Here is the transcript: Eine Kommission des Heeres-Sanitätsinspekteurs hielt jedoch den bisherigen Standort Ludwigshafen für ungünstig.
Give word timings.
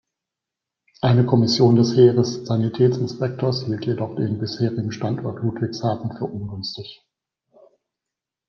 Eine 1.01 1.27
Kommission 1.27 1.75
des 1.75 1.95
Heeres-Sanitätsinspekteurs 1.95 3.65
hielt 3.67 3.85
jedoch 3.85 4.15
den 4.15 4.39
bisherigen 4.39 4.91
Standort 4.91 5.43
Ludwigshafen 5.43 6.17
für 6.17 6.25
ungünstig. 6.25 7.05